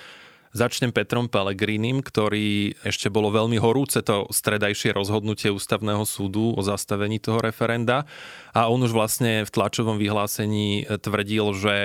Začnem 0.58 0.90
Petrom 0.90 1.30
Pelegrinim, 1.30 2.02
ktorý 2.02 2.74
ešte 2.82 3.14
bolo 3.14 3.30
veľmi 3.30 3.62
horúce 3.62 4.02
to 4.02 4.26
stredajšie 4.34 4.90
rozhodnutie 4.90 5.54
ústavného 5.54 6.02
súdu 6.02 6.58
o 6.58 6.62
zastavení 6.66 7.22
toho 7.22 7.38
referenda 7.38 8.10
a 8.58 8.66
on 8.66 8.82
už 8.82 8.90
vlastne 8.90 9.46
v 9.46 9.54
tlačovom 9.54 10.02
vyhlásení 10.02 10.90
tvrdil, 10.98 11.54
že 11.54 11.76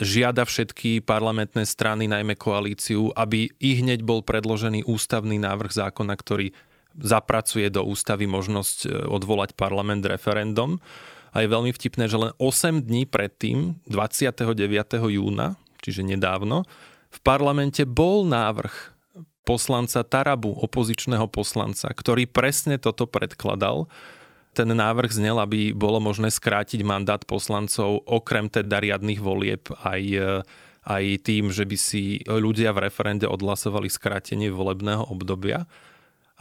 žiada 0.00 0.48
všetky 0.48 1.04
parlamentné 1.04 1.68
strany, 1.68 2.08
najmä 2.08 2.32
koalíciu, 2.40 3.12
aby 3.12 3.52
i 3.60 3.84
hneď 3.84 4.00
bol 4.00 4.24
predložený 4.24 4.88
ústavný 4.88 5.36
návrh 5.36 5.92
zákona, 5.92 6.16
ktorý 6.16 6.56
zapracuje 6.96 7.68
do 7.68 7.84
ústavy 7.84 8.24
možnosť 8.24 8.78
e, 8.84 9.12
odvolať 9.12 9.52
parlament 9.60 10.08
referendum. 10.08 10.80
A 11.36 11.44
je 11.44 11.52
veľmi 11.52 11.72
vtipné, 11.72 12.08
že 12.08 12.16
len 12.16 12.32
8 12.40 12.80
dní 12.80 13.04
predtým, 13.04 13.76
29. 13.88 14.56
júna, 15.20 15.60
čiže 15.84 16.04
nedávno, 16.04 16.64
v 17.12 17.18
parlamente 17.20 17.84
bol 17.84 18.24
návrh 18.24 18.72
poslanca 19.44 20.00
Tarabu, 20.06 20.54
opozičného 20.54 21.28
poslanca, 21.28 21.90
ktorý 21.92 22.24
presne 22.30 22.80
toto 22.80 23.04
predkladal. 23.04 23.90
Ten 24.56 24.68
návrh 24.72 25.12
znel, 25.12 25.36
aby 25.40 25.76
bolo 25.76 26.00
možné 26.00 26.32
skrátiť 26.32 26.80
mandát 26.84 27.20
poslancov 27.24 28.04
okrem 28.04 28.48
teda 28.48 28.80
riadnych 28.80 29.20
volieb 29.20 29.64
aj, 29.82 30.02
aj 30.88 31.04
tým, 31.24 31.50
že 31.50 31.64
by 31.64 31.76
si 31.76 32.20
ľudia 32.24 32.72
v 32.76 32.88
referende 32.88 33.26
odhlasovali 33.28 33.88
skrátenie 33.88 34.52
volebného 34.52 35.08
obdobia. 35.08 35.64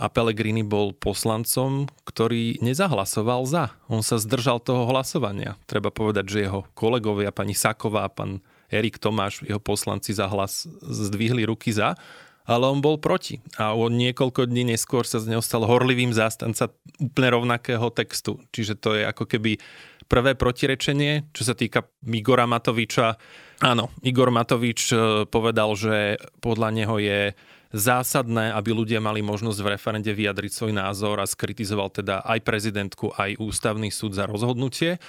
A 0.02 0.10
Pellegrini 0.10 0.66
bol 0.66 0.98
poslancom, 0.98 1.86
ktorý 2.10 2.58
nezahlasoval 2.64 3.46
za. 3.46 3.66
On 3.86 4.02
sa 4.02 4.18
zdržal 4.18 4.58
toho 4.58 4.90
hlasovania. 4.90 5.62
Treba 5.70 5.94
povedať, 5.94 6.26
že 6.26 6.46
jeho 6.50 6.66
kolegovia, 6.74 7.30
pani 7.30 7.54
Saková, 7.54 8.10
pán 8.10 8.42
Erik 8.72 8.98
Tomáš, 8.98 9.44
jeho 9.44 9.60
poslanci 9.60 10.16
za 10.16 10.32
hlas 10.32 10.66
zdvihli 10.82 11.44
ruky 11.44 11.76
za, 11.76 12.00
ale 12.48 12.66
on 12.66 12.82
bol 12.82 12.98
proti. 12.98 13.44
A 13.62 13.78
on 13.78 13.94
niekoľko 13.94 14.50
dní 14.50 14.74
neskôr 14.74 15.06
sa 15.06 15.22
z 15.22 15.30
neho 15.36 15.44
stal 15.44 15.68
horlivým 15.68 16.12
zástanca 16.16 16.74
úplne 16.98 17.30
rovnakého 17.38 17.92
textu. 17.94 18.42
Čiže 18.50 18.74
to 18.82 18.98
je 18.98 19.04
ako 19.06 19.30
keby 19.30 19.62
prvé 20.10 20.36
protirečenie, 20.36 21.32
čo 21.32 21.48
sa 21.48 21.56
týka 21.56 21.88
Igora 22.04 22.50
Matoviča. 22.50 23.16
Áno, 23.64 23.94
Igor 24.02 24.34
Matovič 24.34 24.92
e, 24.92 24.96
povedal, 25.30 25.72
že 25.78 26.20
podľa 26.44 26.70
neho 26.74 26.98
je 27.00 27.32
zásadné, 27.72 28.52
aby 28.52 28.76
ľudia 28.76 29.00
mali 29.00 29.24
možnosť 29.24 29.60
v 29.64 29.72
referende 29.72 30.12
vyjadriť 30.12 30.52
svoj 30.52 30.74
názor 30.76 31.24
a 31.24 31.30
skritizoval 31.30 31.88
teda 31.96 32.20
aj 32.28 32.44
prezidentku, 32.44 33.16
aj 33.16 33.40
ústavný 33.40 33.88
súd 33.88 34.12
za 34.12 34.28
rozhodnutie. 34.28 35.00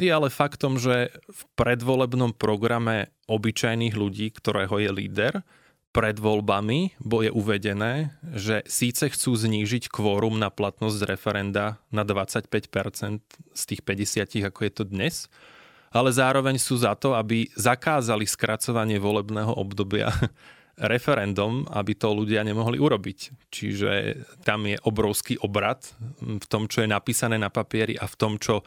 Je 0.00 0.08
ale 0.08 0.32
faktom, 0.32 0.80
že 0.80 1.12
v 1.28 1.42
predvolebnom 1.56 2.32
programe 2.32 3.12
obyčajných 3.28 3.92
ľudí, 3.92 4.32
ktorého 4.32 4.80
je 4.80 4.90
líder, 4.90 5.44
pred 5.92 6.16
voľbami 6.16 6.96
je 7.04 7.28
uvedené, 7.28 8.16
že 8.32 8.64
síce 8.64 9.12
chcú 9.12 9.36
znížiť 9.36 9.92
kvórum 9.92 10.40
na 10.40 10.48
platnosť 10.48 11.04
referenda 11.04 11.76
na 11.92 12.00
25% 12.08 12.48
z 13.52 13.62
tých 13.68 13.82
50, 13.84 14.48
ako 14.48 14.60
je 14.64 14.72
to 14.72 14.84
dnes, 14.88 15.28
ale 15.92 16.08
zároveň 16.08 16.56
sú 16.56 16.80
za 16.80 16.96
to, 16.96 17.12
aby 17.12 17.52
zakázali 17.52 18.24
skracovanie 18.24 18.96
volebného 18.96 19.52
obdobia 19.52 20.08
referendum, 20.92 21.68
aby 21.68 21.92
to 21.92 22.08
ľudia 22.16 22.40
nemohli 22.40 22.80
urobiť. 22.80 23.52
Čiže 23.52 23.90
tam 24.48 24.64
je 24.64 24.80
obrovský 24.88 25.36
obrad 25.44 25.84
v 26.24 26.46
tom, 26.48 26.72
čo 26.72 26.80
je 26.80 26.88
napísané 26.88 27.36
na 27.36 27.52
papieri 27.52 28.00
a 28.00 28.08
v 28.08 28.16
tom, 28.16 28.40
čo 28.40 28.64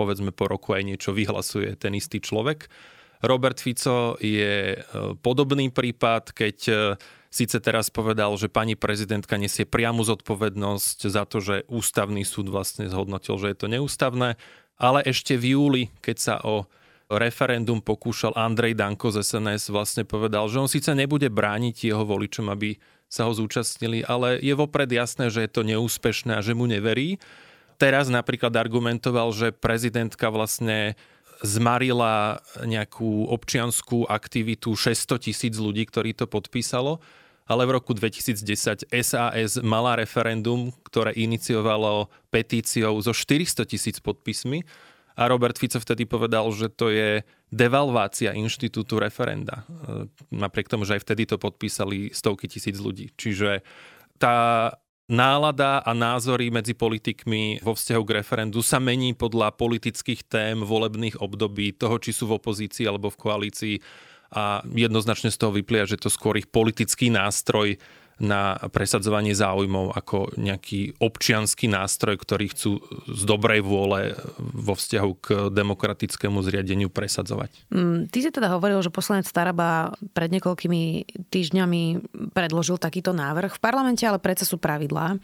povedzme 0.00 0.32
po 0.32 0.48
roku 0.48 0.72
aj 0.72 0.88
niečo 0.88 1.12
vyhlasuje 1.12 1.76
ten 1.76 1.92
istý 1.92 2.24
človek. 2.24 2.72
Robert 3.20 3.60
Fico 3.60 4.16
je 4.16 4.72
e, 4.72 4.78
podobný 5.20 5.68
prípad, 5.68 6.32
keď 6.32 6.56
e, 6.68 6.74
síce 7.28 7.60
teraz 7.60 7.92
povedal, 7.92 8.32
že 8.40 8.48
pani 8.48 8.80
prezidentka 8.80 9.36
nesie 9.36 9.68
priamu 9.68 10.00
zodpovednosť 10.08 10.98
za 11.04 11.28
to, 11.28 11.44
že 11.44 11.68
ústavný 11.68 12.24
súd 12.24 12.48
vlastne 12.48 12.88
zhodnotil, 12.88 13.36
že 13.36 13.52
je 13.52 13.58
to 13.60 13.68
neústavné, 13.68 14.40
ale 14.80 15.04
ešte 15.04 15.36
v 15.36 15.52
júli, 15.52 15.82
keď 16.00 16.16
sa 16.16 16.34
o 16.40 16.64
referendum 17.12 17.84
pokúšal 17.84 18.32
Andrej 18.32 18.80
Danko 18.80 19.12
z 19.12 19.20
SNS, 19.20 19.68
vlastne 19.68 20.08
povedal, 20.08 20.48
že 20.48 20.56
on 20.56 20.70
síce 20.70 20.88
nebude 20.96 21.28
brániť 21.28 21.92
jeho 21.92 22.08
voličom, 22.08 22.48
aby 22.48 22.80
sa 23.10 23.26
ho 23.28 23.34
zúčastnili, 23.34 24.06
ale 24.06 24.38
je 24.38 24.54
vopred 24.54 24.86
jasné, 24.86 25.28
že 25.28 25.44
je 25.44 25.50
to 25.50 25.66
neúspešné 25.66 26.38
a 26.38 26.44
že 26.44 26.54
mu 26.54 26.64
neverí 26.70 27.18
teraz 27.80 28.12
napríklad 28.12 28.52
argumentoval, 28.52 29.32
že 29.32 29.56
prezidentka 29.56 30.28
vlastne 30.28 31.00
zmarila 31.40 32.44
nejakú 32.68 33.32
občianskú 33.32 34.04
aktivitu 34.04 34.76
600 34.76 35.16
tisíc 35.32 35.56
ľudí, 35.56 35.88
ktorí 35.88 36.12
to 36.12 36.28
podpísalo, 36.28 37.00
ale 37.48 37.64
v 37.64 37.80
roku 37.80 37.96
2010 37.96 38.92
SAS 39.00 39.58
mala 39.64 39.96
referendum, 39.96 40.70
ktoré 40.84 41.16
iniciovalo 41.16 42.12
petíciou 42.28 43.00
so 43.00 43.16
400 43.16 43.64
tisíc 43.64 43.96
podpismi 44.04 44.62
a 45.18 45.26
Robert 45.26 45.58
Fico 45.58 45.80
vtedy 45.80 46.06
povedal, 46.06 46.46
že 46.54 46.70
to 46.70 46.92
je 46.92 47.24
devalvácia 47.50 48.36
inštitútu 48.36 49.02
referenda. 49.02 49.66
Napriek 50.30 50.70
tomu, 50.70 50.86
že 50.86 51.00
aj 51.00 51.02
vtedy 51.02 51.26
to 51.26 51.36
podpísali 51.40 52.14
stovky 52.14 52.46
tisíc 52.46 52.78
ľudí. 52.78 53.10
Čiže 53.18 53.66
tá 54.20 54.70
nálada 55.10 55.82
a 55.82 55.90
názory 55.90 56.54
medzi 56.54 56.72
politikmi 56.72 57.60
vo 57.60 57.74
vzťahu 57.74 58.02
k 58.06 58.14
referendu 58.22 58.62
sa 58.62 58.78
mení 58.78 59.12
podľa 59.12 59.52
politických 59.58 60.24
tém, 60.30 60.62
volebných 60.62 61.18
období, 61.18 61.74
toho, 61.74 61.98
či 61.98 62.14
sú 62.14 62.30
v 62.30 62.38
opozícii 62.38 62.86
alebo 62.86 63.10
v 63.10 63.20
koalícii. 63.20 63.76
A 64.30 64.62
jednoznačne 64.62 65.34
z 65.34 65.38
toho 65.42 65.50
vyplia, 65.50 65.90
že 65.90 65.98
to 65.98 66.06
skôr 66.06 66.38
ich 66.38 66.46
politický 66.46 67.10
nástroj 67.10 67.74
na 68.20 68.60
presadzovanie 68.68 69.32
záujmov 69.32 69.96
ako 69.96 70.36
nejaký 70.36 71.00
občianský 71.00 71.72
nástroj, 71.72 72.20
ktorý 72.20 72.52
chcú 72.52 72.84
z 73.08 73.22
dobrej 73.24 73.64
vôle 73.64 74.12
vo 74.38 74.76
vzťahu 74.76 75.10
k 75.18 75.26
demokratickému 75.48 76.44
zriadeniu 76.44 76.92
presadzovať. 76.92 77.72
Mm, 77.72 78.12
ty 78.12 78.20
si 78.20 78.28
teda 78.28 78.52
hovoril, 78.52 78.84
že 78.84 78.92
poslanec 78.92 79.24
Staraba 79.24 79.96
pred 80.12 80.28
niekoľkými 80.36 80.82
týždňami 81.32 81.82
predložil 82.36 82.76
takýto 82.76 83.16
návrh. 83.16 83.56
V 83.56 83.64
parlamente 83.64 84.04
ale 84.04 84.20
predsa 84.20 84.44
sú 84.44 84.60
pravidlá, 84.60 85.16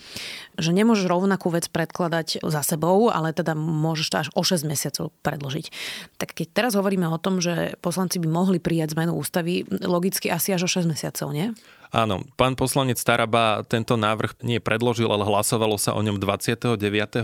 že 0.57 0.73
nemôžeš 0.73 1.05
rovnakú 1.05 1.53
vec 1.53 1.69
predkladať 1.69 2.41
za 2.41 2.63
sebou, 2.65 3.13
ale 3.13 3.37
teda 3.37 3.53
môžeš 3.53 4.07
to 4.09 4.17
až 4.25 4.29
o 4.33 4.41
6 4.41 4.65
mesiacov 4.65 5.13
predložiť. 5.21 5.69
Tak 6.17 6.33
keď 6.33 6.47
teraz 6.57 6.73
hovoríme 6.73 7.05
o 7.13 7.21
tom, 7.21 7.45
že 7.45 7.77
poslanci 7.85 8.17
by 8.17 8.29
mohli 8.33 8.57
prijať 8.57 8.97
zmenu 8.97 9.13
ústavy, 9.21 9.69
logicky 9.85 10.33
asi 10.33 10.57
až 10.57 10.65
o 10.65 10.71
6 10.71 10.89
mesiacov, 10.89 11.29
nie? 11.37 11.53
Áno, 11.95 12.27
pán 12.35 12.59
poslanec 12.59 12.99
Staraba 12.99 13.63
tento 13.67 13.95
návrh 13.95 14.43
nie 14.43 14.59
predložil, 14.59 15.07
ale 15.07 15.27
hlasovalo 15.27 15.79
sa 15.79 15.95
o 15.95 16.01
ňom 16.03 16.19
29. 16.19 16.79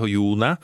júna. 0.06 0.62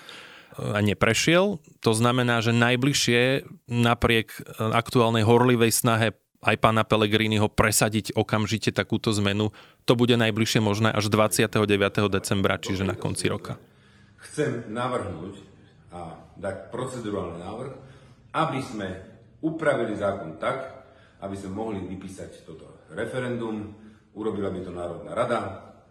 a 0.59 0.83
neprešiel. 0.83 1.63
To 1.87 1.93
znamená, 1.95 2.43
že 2.43 2.51
najbližšie 2.51 3.47
napriek 3.71 4.35
aktuálnej 4.59 5.23
horlivej 5.23 5.71
snahe 5.71 6.19
aj 6.43 6.57
pána 6.63 6.87
Pellegriniho 6.87 7.51
presadiť 7.51 8.15
okamžite 8.15 8.71
takúto 8.71 9.11
zmenu, 9.11 9.51
to 9.83 9.99
bude 9.99 10.15
najbližšie 10.15 10.63
možné 10.63 10.95
až 10.95 11.11
29. 11.11 11.67
decembra, 12.11 12.63
čiže 12.63 12.87
na 12.87 12.95
konci 12.95 13.27
roka. 13.27 13.59
Chcem 14.19 14.71
navrhnúť 14.71 15.43
a 15.91 16.15
dať 16.39 16.71
procedurálny 16.71 17.43
návrh, 17.43 17.73
aby 18.39 18.61
sme 18.63 18.89
upravili 19.43 19.99
zákon 19.99 20.39
tak, 20.39 20.87
aby 21.19 21.35
sme 21.35 21.59
mohli 21.59 21.83
vypísať 21.83 22.47
toto 22.47 22.87
referendum, 22.95 23.75
urobila 24.19 24.51
by 24.51 24.61
to 24.67 24.75
Národná 24.75 25.15
rada, 25.15 25.39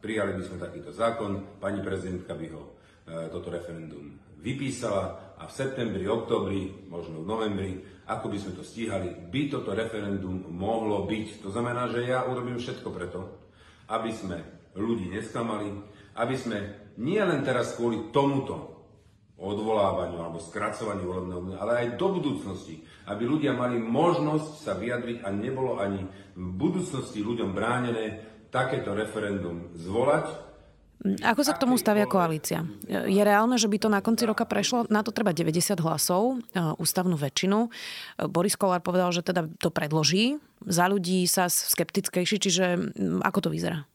prijali 0.04 0.36
by 0.36 0.44
sme 0.44 0.60
takýto 0.60 0.92
zákon, 0.92 1.58
pani 1.64 1.80
prezidentka 1.80 2.36
by 2.36 2.48
ho 2.52 2.64
e, 2.68 2.70
toto 3.32 3.48
referendum 3.48 4.20
vypísala 4.44 5.36
a 5.38 5.50
v 5.50 5.54
septembri, 5.54 6.06
oktobri, 6.06 6.90
možno 6.90 7.26
v 7.26 7.30
novembri, 7.30 7.72
ako 8.08 8.30
by 8.30 8.38
sme 8.38 8.52
to 8.54 8.64
stíhali, 8.64 9.10
by 9.28 9.42
toto 9.50 9.74
referendum 9.74 10.46
mohlo 10.54 11.04
byť. 11.10 11.42
To 11.44 11.50
znamená, 11.52 11.90
že 11.90 12.08
ja 12.08 12.26
urobím 12.26 12.62
všetko 12.62 12.90
preto, 12.94 13.22
aby 13.90 14.12
sme 14.14 14.38
ľudí 14.78 15.10
nesklamali, 15.10 15.74
aby 16.18 16.36
sme 16.38 16.58
nie 17.02 17.22
len 17.22 17.42
teraz 17.42 17.78
kvôli 17.78 18.10
tomuto 18.14 18.77
odvolávaniu 19.38 20.18
alebo 20.18 20.42
skracovaniu 20.42 21.06
volebného 21.06 21.62
ale 21.62 21.74
aj 21.86 21.88
do 22.02 22.08
budúcnosti, 22.18 22.82
aby 23.06 23.24
ľudia 23.24 23.54
mali 23.54 23.78
možnosť 23.78 24.50
sa 24.66 24.74
vyjadriť 24.74 25.22
a 25.22 25.30
nebolo 25.30 25.78
ani 25.78 26.02
v 26.34 26.48
budúcnosti 26.58 27.22
ľuďom 27.22 27.54
bránené 27.54 28.22
takéto 28.50 28.98
referendum 28.98 29.70
zvolať, 29.78 30.48
ako 30.98 31.42
sa 31.46 31.54
k 31.54 31.62
tomu 31.62 31.78
stavia 31.78 32.10
koalícia? 32.10 32.66
Je 32.90 33.22
reálne, 33.22 33.54
že 33.62 33.70
by 33.70 33.78
to 33.78 33.86
na 33.86 34.02
konci 34.02 34.26
roka 34.26 34.50
prešlo? 34.50 34.90
Na 34.90 35.06
to 35.06 35.14
treba 35.14 35.30
90 35.30 35.78
hlasov, 35.86 36.42
e, 36.42 36.58
ústavnú 36.58 37.14
väčšinu. 37.14 37.60
E, 37.62 37.70
Boris 38.26 38.58
Kolár 38.58 38.82
povedal, 38.82 39.14
že 39.14 39.22
teda 39.22 39.46
to 39.62 39.70
predloží. 39.70 40.42
Za 40.66 40.90
ľudí 40.90 41.22
sa 41.30 41.54
skeptickejší, 41.54 42.42
čiže 42.42 42.66
ako 43.22 43.40
to 43.46 43.50
vyzerá? 43.54 43.86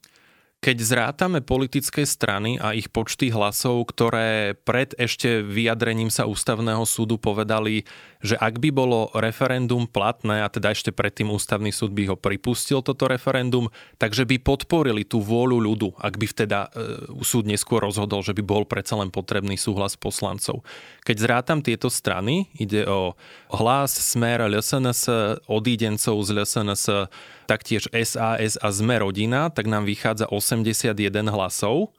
Keď 0.63 0.79
zrátame 0.79 1.43
politické 1.43 2.07
strany 2.07 2.55
a 2.55 2.71
ich 2.71 2.87
počty 2.87 3.35
hlasov, 3.35 3.83
ktoré 3.91 4.55
pred 4.55 4.95
ešte 4.95 5.43
vyjadrením 5.43 6.07
sa 6.07 6.31
ústavného 6.31 6.87
súdu 6.87 7.19
povedali, 7.19 7.83
že 8.23 8.39
ak 8.39 8.63
by 8.63 8.71
bolo 8.71 9.11
referendum 9.19 9.91
platné, 9.91 10.39
a 10.39 10.47
teda 10.47 10.71
ešte 10.71 10.95
predtým 10.95 11.35
ústavný 11.35 11.75
súd 11.75 11.91
by 11.91 12.15
ho 12.15 12.17
pripustil 12.17 12.79
toto 12.79 13.11
referendum, 13.11 13.75
takže 13.99 14.23
by 14.23 14.39
podporili 14.39 15.03
tú 15.03 15.19
vôľu 15.19 15.59
ľudu, 15.59 15.89
ak 15.99 16.15
by 16.15 16.27
teda 16.31 16.71
e, 16.71 17.19
súd 17.27 17.51
neskôr 17.51 17.83
rozhodol, 17.83 18.23
že 18.23 18.31
by 18.31 18.47
bol 18.47 18.63
predsa 18.63 18.95
len 18.95 19.11
potrebný 19.11 19.59
súhlas 19.59 19.99
poslancov. 19.99 20.63
Keď 21.03 21.17
zrátam 21.19 21.59
tieto 21.67 21.91
strany, 21.91 22.47
ide 22.55 22.87
o 22.87 23.19
hlas, 23.51 23.91
smer, 23.91 24.47
LSNS, 24.47 25.11
odídencov 25.51 26.15
z 26.23 26.29
LSNS, 26.31 27.11
taktiež 27.51 27.91
SAS 27.91 28.55
a 28.55 28.69
sme 28.71 29.03
rodina, 29.03 29.51
tak 29.51 29.67
nám 29.67 29.83
vychádza 29.83 30.31
81 30.31 30.95
hlasov. 31.27 31.91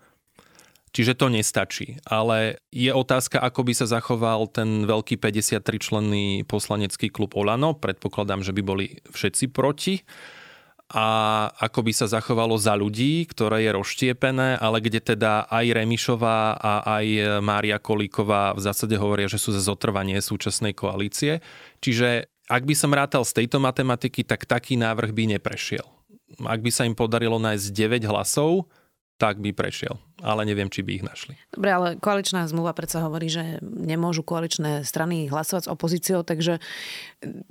Čiže 0.93 1.17
to 1.17 1.27
nestačí. 1.27 1.97
Ale 2.05 2.61
je 2.69 2.93
otázka, 2.93 3.41
ako 3.41 3.65
by 3.65 3.73
sa 3.73 3.89
zachoval 3.89 4.45
ten 4.47 4.85
veľký 4.85 5.17
53-členný 5.17 6.45
poslanecký 6.45 7.09
klub 7.09 7.33
Olano. 7.33 7.73
Predpokladám, 7.73 8.45
že 8.45 8.53
by 8.53 8.61
boli 8.61 9.01
všetci 9.09 9.49
proti. 9.49 10.05
A 10.93 11.05
ako 11.57 11.89
by 11.89 11.93
sa 11.93 12.05
zachovalo 12.05 12.53
za 12.53 12.77
ľudí, 12.77 13.25
ktoré 13.25 13.65
je 13.65 13.73
rozštiepené, 13.73 14.61
ale 14.61 14.77
kde 14.77 15.01
teda 15.01 15.49
aj 15.49 15.65
Remišová 15.73 16.53
a 16.53 16.85
aj 17.01 17.05
Mária 17.41 17.81
Kolíková 17.81 18.53
v 18.53 18.61
zásade 18.61 18.93
hovoria, 19.01 19.25
že 19.25 19.41
sú 19.41 19.49
za 19.49 19.65
zotrvanie 19.65 20.21
súčasnej 20.21 20.77
koalície. 20.77 21.41
Čiže 21.81 22.29
ak 22.45 22.63
by 22.69 22.75
som 22.77 22.93
rátal 22.93 23.25
z 23.25 23.41
tejto 23.41 23.57
matematiky, 23.57 24.21
tak 24.21 24.45
taký 24.45 24.77
návrh 24.77 25.17
by 25.17 25.23
neprešiel. 25.37 25.85
Ak 26.45 26.61
by 26.61 26.69
sa 26.69 26.85
im 26.85 26.93
podarilo 26.93 27.41
nájsť 27.41 27.67
9 27.73 28.09
hlasov, 28.13 28.69
tak 29.17 29.39
by 29.39 29.53
prešiel. 29.53 29.97
Ale 30.21 30.45
neviem, 30.45 30.67
či 30.69 30.85
by 30.85 30.91
ich 30.99 31.05
našli. 31.05 31.33
Dobre, 31.53 31.69
ale 31.71 31.87
koaličná 31.97 32.45
zmluva 32.49 32.73
predsa 32.73 33.01
hovorí, 33.05 33.29
že 33.29 33.61
nemôžu 33.63 34.25
koaličné 34.25 34.83
strany 34.83 35.29
hlasovať 35.29 35.65
s 35.65 35.71
opozíciou, 35.71 36.21
takže 36.21 36.61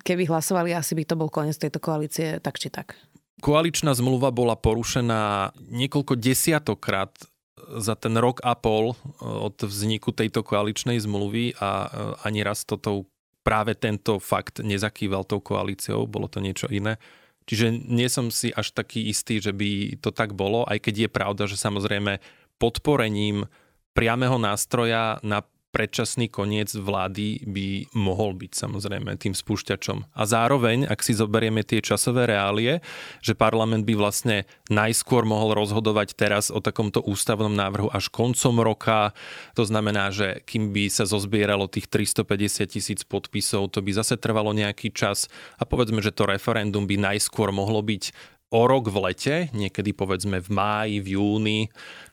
keby 0.03 0.31
hlasovali, 0.31 0.75
asi 0.75 0.93
by 0.95 1.05
to 1.07 1.15
bol 1.19 1.31
koniec 1.33 1.57
tejto 1.57 1.79
koalície 1.79 2.39
tak 2.39 2.59
či 2.59 2.69
tak. 2.69 2.99
Koaličná 3.43 3.91
zmluva 3.91 4.31
bola 4.31 4.55
porušená 4.55 5.51
niekoľko 5.59 6.15
desiatokrát 6.15 7.11
za 7.59 7.99
ten 7.99 8.15
rok 8.15 8.39
a 8.47 8.55
pol 8.55 8.95
od 9.19 9.59
vzniku 9.59 10.15
tejto 10.15 10.47
koaličnej 10.47 11.03
zmluvy 11.03 11.59
a 11.59 11.91
ani 12.23 12.47
raz 12.47 12.63
toto 12.63 13.11
práve 13.43 13.75
tento 13.75 14.23
fakt 14.23 14.63
nezakýval 14.63 15.27
tou 15.27 15.43
koalíciou, 15.43 16.07
bolo 16.07 16.31
to 16.31 16.39
niečo 16.39 16.71
iné. 16.71 17.03
Čiže 17.51 17.75
nie 17.91 18.07
som 18.07 18.31
si 18.31 18.55
až 18.55 18.71
taký 18.71 19.11
istý, 19.11 19.43
že 19.43 19.51
by 19.51 19.99
to 19.99 20.15
tak 20.15 20.39
bolo, 20.39 20.63
aj 20.63 20.79
keď 20.79 20.95
je 21.07 21.11
pravda, 21.11 21.43
že 21.51 21.59
samozrejme 21.59 22.23
podporením 22.63 23.51
priameho 23.91 24.39
nástroja 24.39 25.19
na 25.27 25.43
predčasný 25.73 26.29
koniec 26.29 26.69
vlády 26.77 27.49
by 27.49 27.97
mohol 27.97 28.37
byť 28.37 28.53
samozrejme 28.53 29.17
tým 29.17 29.33
spúšťačom. 29.33 30.13
A 30.13 30.23
zároveň, 30.29 30.85
ak 30.85 31.01
si 31.01 31.17
zoberieme 31.17 31.65
tie 31.65 31.81
časové 31.81 32.29
reálie, 32.29 32.85
že 33.25 33.33
parlament 33.33 33.89
by 33.89 33.97
vlastne 33.97 34.45
najskôr 34.69 35.25
mohol 35.25 35.57
rozhodovať 35.57 36.13
teraz 36.13 36.53
o 36.53 36.61
takomto 36.61 37.01
ústavnom 37.01 37.51
návrhu 37.51 37.89
až 37.89 38.13
koncom 38.13 38.61
roka, 38.61 39.17
to 39.57 39.65
znamená, 39.65 40.13
že 40.13 40.45
kým 40.45 40.77
by 40.77 40.93
sa 40.93 41.09
zozbieralo 41.09 41.67
tých 41.73 41.89
350 41.89 42.69
tisíc 42.69 43.01
podpisov, 43.09 43.73
to 43.73 43.81
by 43.81 43.97
zase 43.97 44.21
trvalo 44.21 44.53
nejaký 44.53 44.93
čas 44.93 45.33
a 45.57 45.65
povedzme, 45.65 46.05
že 46.05 46.13
to 46.13 46.29
referendum 46.29 46.85
by 46.85 47.01
najskôr 47.01 47.49
mohlo 47.49 47.81
byť 47.81 48.33
o 48.53 48.63
rok 48.69 48.93
v 48.93 48.99
lete, 49.09 49.37
niekedy 49.57 49.97
povedzme 49.97 50.45
v 50.45 50.49
máji, 50.53 50.97
v 51.01 51.09
júni, 51.17 51.61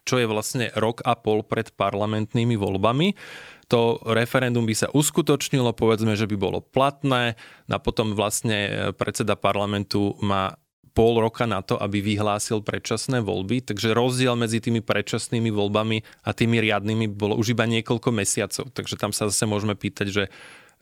čo 0.08 0.18
je 0.18 0.26
vlastne 0.26 0.72
rok 0.80 1.04
a 1.04 1.20
pol 1.20 1.44
pred 1.44 1.70
parlamentnými 1.76 2.56
voľbami. 2.56 3.14
To 3.70 4.02
referendum 4.02 4.66
by 4.66 4.74
sa 4.74 4.88
uskutočnilo, 4.90 5.78
povedzme, 5.78 6.18
že 6.18 6.26
by 6.26 6.36
bolo 6.40 6.64
platné 6.64 7.38
a 7.70 7.78
potom 7.78 8.18
vlastne 8.18 8.90
predseda 8.98 9.38
parlamentu 9.38 10.18
má 10.24 10.58
pol 10.98 11.22
roka 11.22 11.46
na 11.46 11.62
to, 11.62 11.78
aby 11.78 12.02
vyhlásil 12.02 12.66
predčasné 12.66 13.22
voľby, 13.22 13.62
takže 13.62 13.94
rozdiel 13.94 14.34
medzi 14.34 14.58
tými 14.58 14.82
predčasnými 14.82 15.54
voľbami 15.54 16.02
a 16.26 16.34
tými 16.34 16.58
riadnymi 16.60 17.06
bolo 17.14 17.38
už 17.38 17.54
iba 17.54 17.70
niekoľko 17.70 18.10
mesiacov. 18.10 18.74
Takže 18.74 18.96
tam 18.98 19.14
sa 19.14 19.30
zase 19.30 19.46
môžeme 19.46 19.78
pýtať, 19.78 20.08
že 20.10 20.24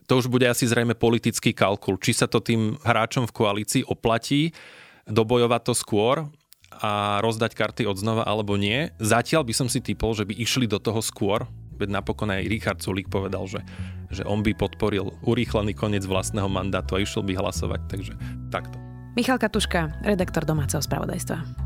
to 0.08 0.24
už 0.24 0.32
bude 0.32 0.48
asi 0.48 0.64
zrejme 0.64 0.96
politický 0.96 1.52
kalkul, 1.52 2.00
či 2.00 2.16
sa 2.16 2.32
to 2.32 2.40
tým 2.40 2.80
hráčom 2.82 3.28
v 3.28 3.36
koalícii 3.36 3.84
oplatí, 3.84 4.56
dobojovať 5.08 5.62
to 5.64 5.74
skôr 5.74 6.28
a 6.84 7.18
rozdať 7.24 7.56
karty 7.56 7.84
od 7.88 7.98
znova 7.98 8.28
alebo 8.28 8.60
nie. 8.60 8.92
Zatiaľ 9.00 9.48
by 9.48 9.54
som 9.56 9.68
si 9.72 9.80
typol, 9.80 10.14
že 10.14 10.28
by 10.28 10.36
išli 10.36 10.68
do 10.68 10.78
toho 10.78 11.00
skôr, 11.00 11.48
veď 11.80 11.90
napokon 11.96 12.30
aj 12.30 12.50
Richard 12.52 12.80
Sulík 12.84 13.08
povedal, 13.08 13.48
že, 13.48 13.64
že 14.12 14.28
on 14.28 14.44
by 14.44 14.54
podporil 14.54 15.16
urýchlený 15.24 15.74
koniec 15.74 16.04
vlastného 16.04 16.52
mandátu 16.52 17.00
a 17.00 17.02
išiel 17.02 17.24
by 17.24 17.34
hlasovať, 17.40 17.82
takže 17.88 18.14
takto. 18.52 18.78
Michal 19.18 19.42
Katuška, 19.42 20.06
redaktor 20.06 20.46
domáceho 20.46 20.84
spravodajstva. 20.84 21.66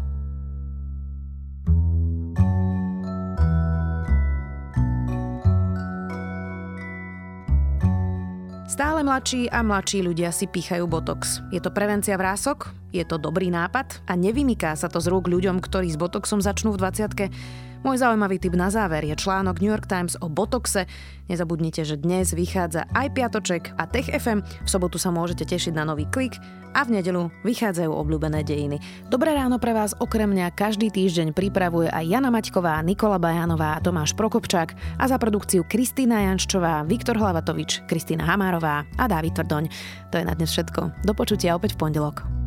Stále 8.72 9.04
mladší 9.04 9.52
a 9.52 9.60
mladší 9.68 10.00
ľudia 10.00 10.32
si 10.32 10.48
pýchajú 10.48 10.88
botox. 10.88 11.44
Je 11.52 11.60
to 11.60 11.76
prevencia 11.76 12.16
vrások? 12.16 12.81
Je 12.92 13.04
to 13.08 13.16
dobrý 13.16 13.48
nápad? 13.48 14.04
A 14.08 14.20
nevymyká 14.20 14.76
sa 14.76 14.92
to 14.92 15.00
z 15.00 15.08
rúk 15.08 15.32
ľuďom, 15.32 15.64
ktorí 15.64 15.88
s 15.92 16.00
botoxom 16.00 16.44
začnú 16.44 16.76
v 16.76 16.80
20 16.84 17.32
môj 17.82 17.98
zaujímavý 17.98 18.38
tip 18.38 18.54
na 18.54 18.70
záver 18.70 19.02
je 19.02 19.18
článok 19.18 19.58
New 19.58 19.74
York 19.74 19.90
Times 19.90 20.14
o 20.22 20.30
botoxe. 20.30 20.86
Nezabudnite, 21.34 21.82
že 21.82 21.98
dnes 21.98 22.30
vychádza 22.30 22.86
aj 22.94 23.18
Piatoček 23.18 23.74
a 23.74 23.90
Tech 23.90 24.06
FM. 24.06 24.46
V 24.46 24.70
sobotu 24.70 25.02
sa 25.02 25.10
môžete 25.10 25.50
tešiť 25.50 25.74
na 25.74 25.90
nový 25.90 26.06
klik 26.06 26.38
a 26.78 26.86
v 26.86 27.02
nedelu 27.02 27.34
vychádzajú 27.42 27.90
obľúbené 27.90 28.46
dejiny. 28.46 28.78
Dobré 29.10 29.34
ráno 29.34 29.58
pre 29.58 29.74
vás 29.74 29.98
okrem 29.98 30.30
mňa 30.30 30.54
každý 30.54 30.94
týždeň 30.94 31.34
pripravuje 31.34 31.90
aj 31.90 32.06
Jana 32.06 32.30
Maťková, 32.30 32.78
Nikola 32.86 33.18
Bajanová, 33.18 33.82
Tomáš 33.82 34.14
Prokopčák 34.14 35.02
a 35.02 35.04
za 35.10 35.18
produkciu 35.18 35.66
Kristýna 35.66 36.22
Janččová, 36.30 36.86
Viktor 36.86 37.18
Hlavatovič, 37.18 37.90
Kristýna 37.90 38.30
Hamárová 38.30 38.86
a 39.02 39.10
Dávid 39.10 39.34
Tvrdoň. 39.42 39.64
To 40.14 40.22
je 40.22 40.26
na 40.30 40.38
dnes 40.38 40.54
všetko. 40.54 41.02
Do 41.02 41.18
počutia 41.18 41.58
opäť 41.58 41.74
v 41.74 41.90
pondelok. 41.90 42.41